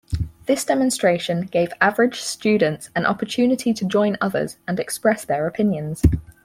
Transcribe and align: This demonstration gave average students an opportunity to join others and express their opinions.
This 0.47 0.65
demonstration 0.65 1.41
gave 1.41 1.73
average 1.79 2.21
students 2.21 2.89
an 2.95 3.05
opportunity 3.05 3.71
to 3.71 3.85
join 3.85 4.17
others 4.19 4.57
and 4.67 4.79
express 4.79 5.23
their 5.25 5.45
opinions. 5.45 6.01